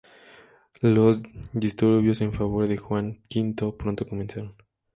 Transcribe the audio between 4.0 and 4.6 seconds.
comenzaron.